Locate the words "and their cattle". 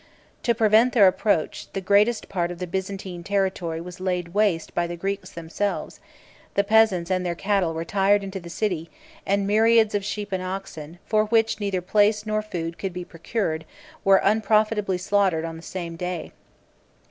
7.11-7.75